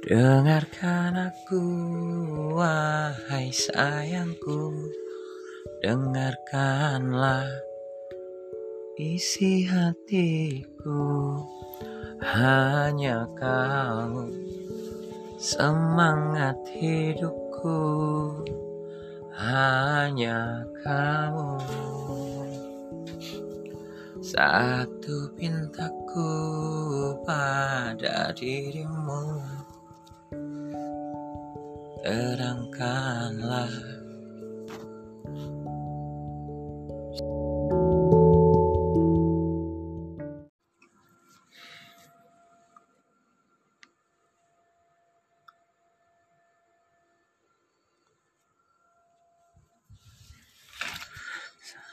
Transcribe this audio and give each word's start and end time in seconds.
Dengarkan 0.00 1.28
aku, 1.28 1.60
wahai 2.56 3.52
sayangku. 3.52 4.72
Dengarkanlah 5.84 7.44
isi 8.96 9.68
hatiku. 9.68 11.36
Hanya 12.16 13.28
kamu, 13.36 14.32
semangat 15.36 16.56
hidupku. 16.72 17.84
Hanya 19.36 20.64
kamu, 20.80 21.60
satu 24.24 25.28
pintaku 25.36 26.32
pada 27.28 28.32
dirimu. 28.32 29.59
Terangkanlah 32.00 33.68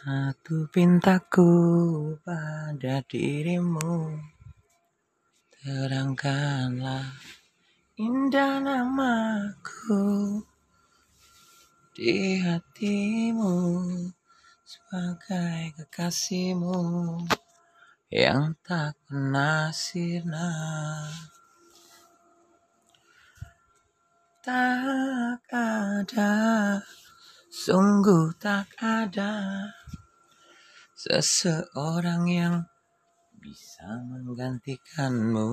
satu 0.07 0.71
pintaku 0.71 1.51
pada 2.23 3.03
dirimu. 3.11 4.15
Terangkanlah 5.51 7.11
indah 7.99 8.63
namaku 8.63 9.46
di 11.97 12.37
hatimu 12.37 13.57
sebagai 14.61 15.73
kekasihmu 15.81 16.77
yang 18.13 18.53
tak 18.61 18.93
pernah 19.09 19.73
sirna. 19.73 20.53
Tak 24.45 25.41
ada, 25.49 26.33
sungguh 27.49 28.29
tak 28.37 28.69
ada 28.77 29.65
seseorang 30.93 32.29
yang 32.29 32.55
bisa 33.41 33.89
menggantikanmu. 34.05 35.49